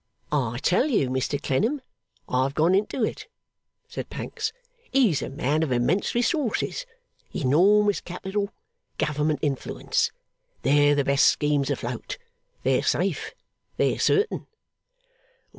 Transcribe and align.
'I 0.31 0.57
tell 0.63 0.87
you, 0.87 1.09
Mr 1.11 1.39
Clennam, 1.39 1.79
I've 2.27 2.55
gone 2.55 2.73
into 2.73 3.03
it,' 3.03 3.27
said 3.87 4.09
Pancks. 4.09 4.51
'He's 4.91 5.21
a 5.21 5.29
man 5.29 5.61
of 5.61 5.71
immense 5.71 6.15
resources 6.15 6.87
enormous 7.35 8.01
capital 8.01 8.49
government 8.97 9.41
influence. 9.43 10.11
They're 10.63 10.95
the 10.95 11.03
best 11.03 11.27
schemes 11.27 11.69
afloat. 11.69 12.17
They're 12.63 12.81
safe. 12.81 13.35
They're 13.77 13.99
certain. 13.99 14.47